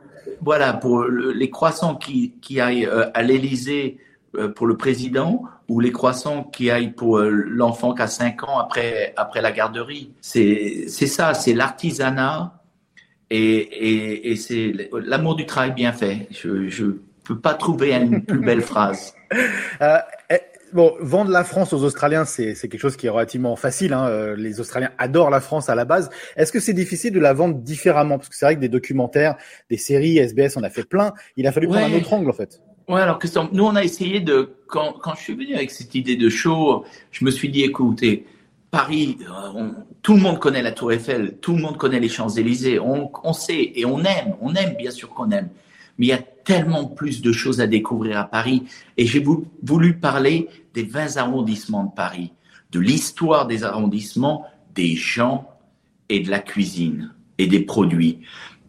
Voilà, 0.41 0.73
pour 0.73 1.05
les 1.05 1.51
croissants 1.51 1.95
qui, 1.95 2.35
qui 2.41 2.61
aillent 2.61 2.87
euh, 2.87 3.11
à 3.15 3.23
l'Élysée 3.23 3.99
euh, 4.37 4.49
pour 4.49 4.67
le 4.67 4.77
président 4.77 5.45
ou 5.69 5.81
les 5.81 5.93
croissants 5.93 6.43
qui 6.45 6.71
aillent 6.71 6.93
pour 6.93 7.19
l'enfant 7.21 7.95
qui 7.95 8.03
a 8.03 8.07
5 8.07 8.43
ans 8.43 8.59
après, 8.59 9.15
après 9.17 9.41
la 9.41 9.53
garderie. 9.53 10.13
C'est 10.21 10.89
ça, 10.89 11.33
c'est 11.35 11.55
l'artisanat 11.55 12.63
et, 13.31 13.39
et, 13.39 14.31
et 14.33 14.37
c'est 14.37 14.91
l'amour 14.93 15.37
du 15.37 15.47
travail 15.47 15.73
bien 15.73 15.93
fait. 15.93 16.27
Je, 16.31 16.69
je, 16.69 16.85
peux 17.25 17.39
pas 17.39 17.55
trouver 17.55 17.95
une 17.95 18.23
plus 18.23 18.39
belle 18.39 18.63
phrase. 18.63 19.15
Euh, 19.83 19.99
bon, 20.75 20.95
vendre 21.01 21.31
la 21.31 21.45
France 21.45 21.73
aux 21.73 21.83
Australiens, 21.83 22.25
c'est 22.27 22.55
quelque 22.55 22.79
chose 22.79 22.97
qui 22.97 23.07
est 23.07 23.11
relativement 23.11 23.57
facile. 23.57 23.95
Hein. 23.95 24.07
Euh, 24.09 24.37
les 24.37 24.61
Australiens 24.61 24.91
adorent 24.99 25.31
la 25.31 25.41
France 25.41 25.71
à 25.71 25.75
la 25.75 25.87
base. 25.87 26.11
Est-ce 26.37 26.53
que 26.53 26.61
c'est 26.61 26.75
difficile 26.75 27.13
de 27.13 27.21
la 27.21 27.33
vendre 27.33 27.55
différemment? 27.55 28.19
Parce 28.19 28.29
que 28.29 28.37
c'est 28.37 28.45
vrai 28.45 28.57
que 28.57 28.61
des 28.61 28.69
documentaires, 28.69 29.37
des 29.71 29.79
séries, 29.79 30.19
SBS, 30.19 30.57
on 30.57 30.63
a 30.63 30.71
fait 30.71 30.85
plein. 30.85 31.15
Il 31.37 31.47
a 31.47 31.53
fallu 31.53 31.69
prendre 31.69 31.87
un 31.87 31.97
autre 31.97 32.13
angle, 32.13 32.29
en 32.29 32.35
fait. 32.35 32.61
Ouais, 32.87 33.01
alors 33.01 33.19
Christophe, 33.19 33.49
nous 33.53 33.65
on 33.65 33.77
a 33.77 33.83
essayé 33.83 34.21
de 34.21 34.57
quand 34.69 34.93
quand 35.01 35.15
je 35.15 35.23
suis 35.23 35.35
venu 35.35 35.55
avec 35.55 35.71
cette 35.71 35.95
idée 35.95 36.17
de 36.17 36.29
show, 36.29 36.85
je 37.13 37.25
me 37.25 37.31
suis 37.31 37.49
dit 37.49 37.63
écoutez, 37.65 38.27
Paris, 38.71 39.17
euh, 39.23 39.71
tout 40.03 40.13
le 40.13 40.21
monde 40.21 40.39
connaît 40.39 40.61
la 40.61 40.73
Tour 40.73 40.93
Eiffel, 40.93 41.39
tout 41.41 41.55
le 41.55 41.63
monde 41.63 41.79
connaît 41.79 41.99
les 41.99 42.11
Champs-Élysées, 42.11 42.79
on, 42.81 43.11
on 43.23 43.33
sait 43.33 43.73
et 43.75 43.87
on 43.87 44.01
aime, 44.01 44.37
on 44.43 44.55
aime 44.55 44.75
bien 44.75 44.91
sûr 44.91 45.09
qu'on 45.09 45.31
aime, 45.31 45.49
mais 45.97 46.07
il 46.07 46.09
y 46.11 46.13
a 46.13 46.21
tellement 46.45 46.87
plus 46.87 47.23
de 47.23 47.33
choses 47.33 47.61
à 47.61 47.67
découvrir 47.67 48.19
à 48.19 48.25
Paris 48.25 48.65
et 48.97 49.07
j'ai 49.07 49.25
voulu 49.63 49.99
parler 49.99 50.49
des 50.75 50.83
20 50.83 51.17
arrondissements 51.17 51.85
de 51.85 51.93
Paris, 51.95 52.33
de 52.71 52.81
l'histoire 52.81 53.47
des 53.47 53.65
arrondissements, 53.65 54.47
des 54.75 54.95
gens 54.95 55.49
et 56.09 56.21
de 56.21 56.31
la 56.31 56.41
cuisine 56.41 57.15
et 57.39 57.47
des 57.47 57.61
produits. 57.61 58.21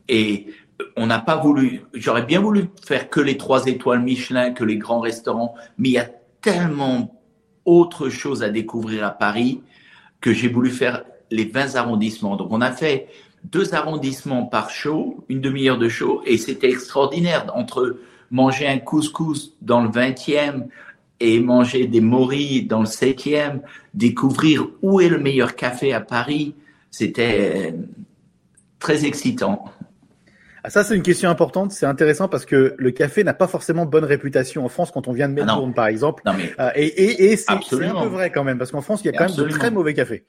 Et 0.07 0.47
on 0.95 1.07
n'a 1.07 1.19
pas 1.19 1.37
voulu, 1.37 1.81
j'aurais 1.93 2.25
bien 2.25 2.39
voulu 2.39 2.69
faire 2.85 3.09
que 3.09 3.19
les 3.19 3.37
trois 3.37 3.65
étoiles 3.65 4.01
Michelin, 4.01 4.51
que 4.51 4.63
les 4.63 4.77
grands 4.77 4.99
restaurants, 4.99 5.55
mais 5.77 5.89
il 5.89 5.93
y 5.93 5.97
a 5.97 6.09
tellement 6.41 7.21
autre 7.65 8.09
chose 8.09 8.43
à 8.43 8.49
découvrir 8.49 9.03
à 9.05 9.11
Paris 9.11 9.61
que 10.21 10.33
j'ai 10.33 10.47
voulu 10.47 10.69
faire 10.69 11.03
les 11.31 11.45
20 11.45 11.75
arrondissements. 11.75 12.35
Donc 12.35 12.49
on 12.51 12.61
a 12.61 12.71
fait 12.71 13.07
deux 13.51 13.73
arrondissements 13.73 14.45
par 14.45 14.69
show, 14.69 15.23
une 15.29 15.41
demi-heure 15.41 15.77
de 15.77 15.89
show, 15.89 16.21
et 16.25 16.37
c'était 16.37 16.69
extraordinaire 16.69 17.45
entre 17.53 17.97
manger 18.31 18.67
un 18.67 18.79
couscous 18.79 19.53
dans 19.61 19.81
le 19.81 19.89
20e 19.89 20.67
et 21.19 21.39
manger 21.39 21.87
des 21.87 22.01
moris 22.01 22.67
dans 22.67 22.81
le 22.81 22.87
7e, 22.87 23.61
découvrir 23.93 24.67
où 24.81 24.99
est 24.99 25.09
le 25.09 25.19
meilleur 25.19 25.55
café 25.55 25.93
à 25.93 26.01
Paris, 26.01 26.55
c'était 26.91 27.73
très 28.79 29.05
excitant. 29.05 29.65
Ah, 30.63 30.71
ça, 30.71 30.83
c'est 30.83 30.95
une 30.95 31.03
question 31.03 31.29
importante. 31.29 31.71
C'est 31.71 31.85
intéressant 31.85 32.27
parce 32.27 32.43
que 32.43 32.73
le 32.75 32.91
café 32.91 33.23
n'a 33.23 33.35
pas 33.35 33.47
forcément 33.47 33.85
bonne 33.85 34.03
réputation 34.03 34.65
en 34.65 34.69
France 34.69 34.89
quand 34.91 35.07
on 35.07 35.13
vient 35.13 35.29
de 35.29 35.39
ah 35.39 35.45
Melbourne, 35.45 35.75
par 35.75 35.85
exemple. 35.85 36.23
Non, 36.25 36.33
mais 36.33 36.51
euh, 36.59 36.71
et 36.75 36.87
et, 36.87 37.31
et 37.31 37.37
c'est 37.37 37.51
un 37.51 37.59
peu 37.69 37.85
vrai 38.07 38.31
quand 38.31 38.43
même 38.43 38.57
parce 38.57 38.71
qu'en 38.71 38.81
France, 38.81 39.01
il 39.03 39.05
y 39.05 39.09
a 39.09 39.13
quand 39.13 39.27
même 39.27 39.35
de 39.35 39.47
très 39.49 39.69
mauvais 39.69 39.93
cafés. 39.93 40.25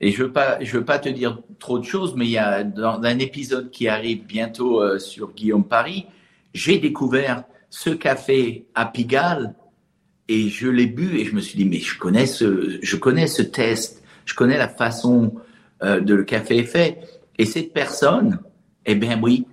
Et 0.00 0.10
je 0.10 0.24
veux 0.24 0.32
pas, 0.32 0.58
je 0.62 0.76
veux 0.76 0.84
pas 0.84 0.98
te 0.98 1.08
dire 1.08 1.42
trop 1.58 1.78
de 1.78 1.84
choses, 1.84 2.14
mais 2.16 2.26
il 2.26 2.32
y 2.32 2.38
a 2.38 2.64
dans 2.64 3.00
un 3.02 3.18
épisode 3.18 3.70
qui 3.70 3.88
arrive 3.88 4.26
bientôt 4.26 4.82
euh, 4.82 4.98
sur 4.98 5.32
Guillaume 5.32 5.66
Paris, 5.66 6.06
j'ai 6.52 6.78
découvert 6.78 7.44
ce 7.70 7.90
café 7.90 8.66
à 8.74 8.86
Pigalle 8.86 9.54
et 10.28 10.48
je 10.48 10.68
l'ai 10.68 10.86
bu 10.86 11.18
et 11.18 11.24
je 11.24 11.34
me 11.34 11.40
suis 11.40 11.56
dit 11.56 11.64
mais 11.64 11.78
je 11.78 11.98
connais 11.98 12.26
ce, 12.26 12.78
je 12.82 12.96
connais 12.96 13.26
ce 13.26 13.42
test, 13.42 14.02
je 14.26 14.34
connais 14.34 14.58
la 14.58 14.68
façon 14.68 15.34
euh, 15.82 16.00
de 16.00 16.14
le 16.14 16.24
café 16.24 16.58
est 16.58 16.64
fait. 16.64 16.98
Et 17.38 17.46
cette 17.46 17.72
personne, 17.72 18.40
eh 18.84 18.94
bien 18.94 19.20
oui, 19.22 19.46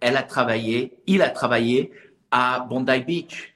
elle 0.00 0.16
a 0.16 0.22
travaillé, 0.22 0.98
il 1.06 1.22
a 1.22 1.30
travaillé 1.30 1.92
à 2.30 2.66
Bondi 2.68 3.00
Beach. 3.00 3.54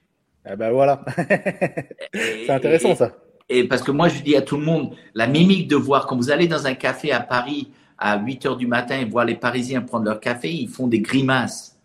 Eh 0.51 0.57
ben 0.57 0.71
voilà. 0.71 1.05
c'est 2.15 2.51
intéressant 2.51 2.95
ça. 2.95 3.13
Et 3.49 3.65
parce 3.65 3.83
que 3.83 3.91
moi, 3.91 4.09
je 4.09 4.23
dis 4.23 4.37
à 4.37 4.43
tout 4.43 4.57
le 4.57 4.65
monde, 4.65 4.95
la 5.15 5.27
mimique 5.27 5.69
de 5.69 5.77
voir, 5.77 6.07
quand 6.07 6.17
vous 6.17 6.31
allez 6.31 6.47
dans 6.47 6.67
un 6.67 6.75
café 6.75 7.13
à 7.13 7.21
Paris 7.21 7.71
à 7.97 8.19
8 8.19 8.47
heures 8.47 8.57
du 8.57 8.67
matin 8.67 8.99
et 8.99 9.05
voir 9.05 9.25
les 9.25 9.35
Parisiens 9.35 9.81
prendre 9.81 10.05
leur 10.05 10.21
café, 10.21 10.53
ils 10.53 10.69
font 10.69 10.87
des 10.87 11.01
grimaces. 11.01 11.77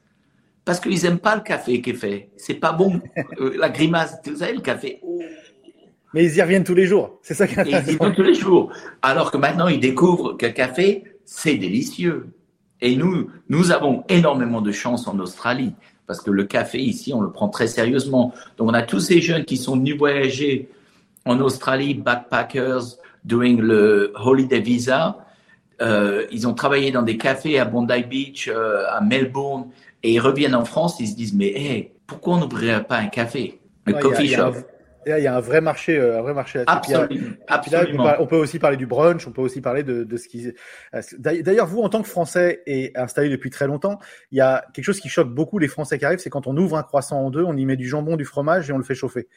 Parce 0.66 0.80
qu'ils 0.80 1.06
aiment 1.06 1.20
pas 1.20 1.36
le 1.36 1.42
café 1.42 1.82
qui 1.82 1.92
est 1.92 1.96
fait. 1.96 2.30
C'est 2.38 2.54
pas 2.56 2.72
bon. 2.72 3.02
Euh, 3.40 3.56
la 3.58 3.70
grimace, 3.70 4.18
vous 4.26 4.38
savez, 4.38 4.54
le 4.54 4.62
café. 4.62 5.00
Oh. 5.02 5.20
Mais 6.14 6.26
ils 6.26 6.38
y 6.38 6.42
reviennent 6.42 6.64
tous 6.64 6.76
les 6.76 6.86
jours. 6.86 7.20
C'est 7.22 7.34
ça 7.34 7.48
qui 7.48 7.60
est 7.60 7.84
Ils 7.88 7.94
y 7.94 7.96
vont 7.96 8.12
tous 8.12 8.22
les 8.22 8.36
jours. 8.36 8.72
Alors 9.02 9.32
que 9.32 9.38
maintenant, 9.38 9.68
ils 9.68 9.80
découvrent 9.80 10.38
le 10.40 10.50
café, 10.50 11.04
c'est 11.26 11.56
délicieux. 11.56 12.28
Et 12.80 12.96
nous, 12.96 13.30
nous 13.50 13.72
avons 13.72 14.04
énormément 14.10 14.62
de 14.62 14.72
chance 14.72 15.08
en 15.08 15.18
Australie 15.20 15.74
parce 16.06 16.22
que 16.22 16.32
le 16.32 16.44
café 16.44 16.80
ici, 16.80 17.14
on 17.14 17.22
le 17.22 17.32
prend 17.32 17.50
très 17.50 17.68
sérieusement. 17.68 18.34
Donc, 18.58 18.70
on 18.70 18.74
a 18.74 18.84
tous 18.84 19.00
ces 19.00 19.22
jeunes 19.22 19.46
qui 19.46 19.58
sont 19.58 19.78
venus 19.78 19.98
voyager 19.98 20.70
en 21.26 21.40
Australie, 21.40 21.94
backpackers, 21.94 22.98
doing 23.24 23.58
le 23.58 24.14
holiday 24.16 24.60
visa. 24.60 25.18
Euh, 25.82 26.26
ils 26.32 26.48
ont 26.48 26.54
travaillé 26.54 26.92
dans 26.92 27.02
des 27.02 27.18
cafés 27.18 27.60
à 27.60 27.66
Bondi 27.66 28.04
Beach, 28.04 28.48
euh, 28.48 28.86
à 28.90 29.02
Melbourne, 29.02 29.70
et 30.04 30.14
ils 30.14 30.20
reviennent 30.20 30.56
en 30.56 30.66
France, 30.66 31.00
ils 31.00 31.08
se 31.08 31.16
disent, 31.16 31.34
mais 31.34 31.48
hey, 31.48 31.92
pourquoi 32.06 32.36
on 32.36 32.40
n'ouvrirait 32.40 32.84
pas 32.84 32.98
un 32.98 33.08
café, 33.08 33.60
un 33.88 33.94
coffee 33.94 34.28
shop? 34.28 34.54
il 35.06 35.24
y 35.24 35.28
a 35.28 35.36
un 35.36 35.40
vrai 35.40 35.62
marché, 35.62 35.98
euh, 35.98 36.20
un 36.20 36.22
vrai 36.22 36.34
marché. 36.34 36.64
Absolument. 37.48 38.14
on 38.20 38.28
peut 38.28 38.38
aussi 38.38 38.60
parler 38.60 38.78
du 38.78 38.86
brunch, 38.86 39.28
on 39.28 39.32
peut 39.32 39.42
aussi 39.42 39.62
parler 39.62 39.84
de, 39.84 40.04
de 40.04 40.18
ce 40.18 40.28
qui. 40.28 40.52
Euh, 40.94 41.02
d'ailleurs, 41.20 41.68
vous, 41.68 41.82
en 41.82 41.90
tant 41.90 42.02
que 42.02 42.08
Français 42.08 42.62
et 42.66 42.92
installé 42.96 43.30
depuis 43.30 43.50
très 43.50 43.68
longtemps, 43.68 44.00
il 44.32 44.38
y 44.38 44.42
a 44.42 44.66
quelque 44.74 44.86
chose 44.86 45.00
qui 45.00 45.10
choque 45.10 45.30
beaucoup 45.30 45.60
les 45.60 45.68
Français 45.68 45.98
qui 45.98 46.06
arrivent, 46.06 46.20
c'est 46.20 46.30
quand 46.30 46.48
on 46.48 46.56
ouvre 46.58 46.78
un 46.78 46.84
croissant 46.84 47.20
en 47.20 47.30
deux, 47.30 47.44
on 47.44 47.56
y 47.56 47.66
met 47.66 47.76
du 47.76 47.88
jambon, 47.88 48.16
du 48.16 48.26
fromage 48.26 48.70
et 48.70 48.74
on 48.74 48.78
le 48.78 48.84
fait 48.84 48.96
chauffer. 48.96 49.28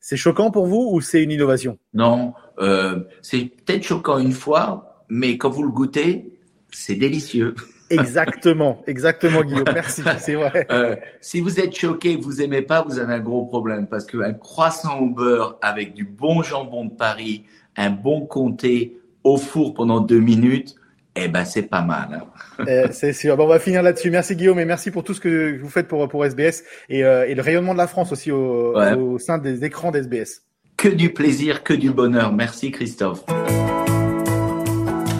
C'est 0.00 0.16
choquant 0.16 0.50
pour 0.50 0.66
vous 0.66 0.88
ou 0.92 1.00
c'est 1.00 1.22
une 1.22 1.30
innovation? 1.30 1.78
Non, 1.94 2.34
euh, 2.58 3.00
c'est 3.22 3.44
peut-être 3.64 3.82
choquant 3.82 4.18
une 4.18 4.32
fois, 4.32 5.04
mais 5.08 5.36
quand 5.38 5.50
vous 5.50 5.62
le 5.62 5.70
goûtez, 5.70 6.38
c'est 6.70 6.94
délicieux. 6.94 7.54
Exactement, 7.90 8.82
exactement, 8.88 9.44
Guillaume. 9.44 9.64
Merci, 9.72 10.02
c'est 10.18 10.34
vrai. 10.34 10.66
Euh, 10.72 10.96
si 11.20 11.40
vous 11.40 11.60
êtes 11.60 11.76
choqué, 11.76 12.16
vous 12.16 12.42
aimez 12.42 12.62
pas, 12.62 12.82
vous 12.82 12.98
avez 12.98 13.14
un 13.14 13.20
gros 13.20 13.46
problème 13.46 13.86
parce 13.86 14.04
qu'un 14.04 14.32
croissant 14.32 14.98
au 14.98 15.08
beurre 15.08 15.56
avec 15.62 15.94
du 15.94 16.04
bon 16.04 16.42
jambon 16.42 16.86
de 16.86 16.90
Paris, 16.90 17.44
un 17.76 17.90
bon 17.90 18.26
comté 18.26 18.98
au 19.22 19.36
four 19.36 19.72
pendant 19.72 20.00
deux 20.00 20.18
minutes, 20.18 20.74
eh 21.16 21.28
ben 21.28 21.44
c'est 21.44 21.62
pas 21.62 21.82
mal. 21.82 22.08
Hein. 22.12 22.22
Eh, 22.68 22.86
c'est 22.90 23.12
sûr. 23.12 23.36
Bon, 23.36 23.44
on 23.44 23.48
va 23.48 23.58
finir 23.58 23.82
là-dessus. 23.82 24.10
Merci 24.10 24.34
Guillaume 24.34 24.58
et 24.58 24.64
merci 24.64 24.90
pour 24.90 25.04
tout 25.04 25.12
ce 25.12 25.20
que 25.20 25.60
vous 25.60 25.68
faites 25.68 25.88
pour 25.88 26.08
pour 26.08 26.24
SBS 26.24 26.64
et, 26.88 27.04
euh, 27.04 27.28
et 27.28 27.34
le 27.34 27.42
rayonnement 27.42 27.74
de 27.74 27.78
la 27.78 27.86
France 27.86 28.12
aussi 28.12 28.32
au, 28.32 28.74
au 28.74 29.18
sein 29.18 29.36
des 29.36 29.62
écrans 29.64 29.90
d'SBS. 29.90 30.42
Que 30.78 30.88
du 30.88 31.12
plaisir, 31.12 31.62
que 31.62 31.74
du 31.74 31.90
bonheur. 31.90 32.32
Merci 32.32 32.70
Christophe. 32.70 33.24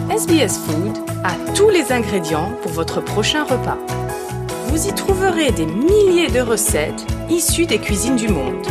SBS 0.09 0.57
Food 0.57 0.97
a 1.23 1.35
tous 1.53 1.69
les 1.69 1.91
ingrédients 1.91 2.51
pour 2.63 2.71
votre 2.71 3.01
prochain 3.01 3.43
repas. 3.43 3.77
Vous 4.69 4.87
y 4.87 4.93
trouverez 4.93 5.51
des 5.51 5.67
milliers 5.67 6.29
de 6.29 6.41
recettes 6.41 7.05
issues 7.29 7.67
des 7.67 7.77
cuisines 7.77 8.15
du 8.15 8.27
monde. 8.27 8.65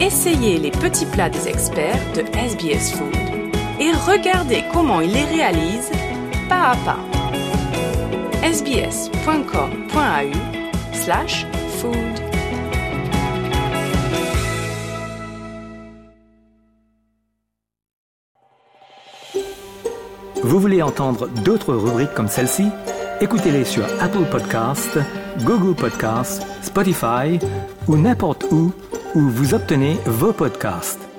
Essayez 0.00 0.58
les 0.58 0.70
petits 0.70 1.06
plats 1.06 1.30
des 1.30 1.48
experts 1.48 2.00
de 2.14 2.22
SBS 2.36 2.92
Food 2.92 3.14
et 3.80 3.90
regardez 4.06 4.62
comment 4.72 5.00
ils 5.00 5.12
les 5.12 5.24
réalisent 5.24 5.90
pas 6.52 6.98
sbs.com.au 8.42 10.32
slash 10.92 11.46
food. 11.78 11.92
Vous 20.42 20.60
voulez 20.60 20.82
entendre 20.82 21.28
d'autres 21.28 21.74
rubriques 21.74 22.12
comme 22.14 22.28
celle-ci? 22.28 22.66
Écoutez-les 23.20 23.64
sur 23.64 23.84
Apple 24.00 24.24
Podcasts, 24.30 24.98
Google 25.44 25.74
Podcasts, 25.74 26.44
Spotify 26.62 27.38
ou 27.88 27.96
n'importe 27.96 28.44
où 28.50 28.72
où 29.14 29.20
vous 29.20 29.54
obtenez 29.54 29.96
vos 30.06 30.32
podcasts. 30.32 31.11